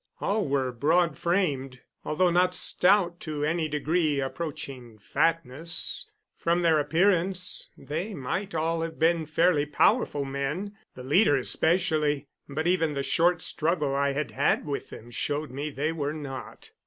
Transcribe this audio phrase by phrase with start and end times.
[0.19, 6.09] All were broad framed, although not stout to any degree approaching fatness.
[6.35, 12.25] From their appearance, they might all have been fairly powerful men, the leader especially.
[12.49, 16.71] But even the short struggle I had had with them showed me they were not.